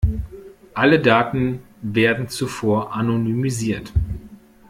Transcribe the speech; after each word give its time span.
Alle 0.73 0.99
Daten 0.99 1.59
werden 1.83 2.27
zuvor 2.27 2.95
anonymisiert. 2.95 3.93